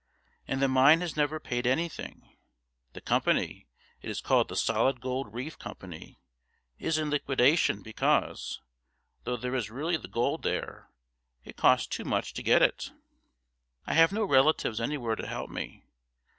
[0.47, 2.35] And the mine has never paid anything.
[2.93, 3.67] The company
[4.01, 6.19] it is called the Solid Gold Reef Company,
[6.79, 8.59] is in liquidation because,
[9.25, 10.89] though there is really the gold there,
[11.43, 12.89] it costs too much to get it.
[13.85, 15.85] I have no relatives anywhere to help me.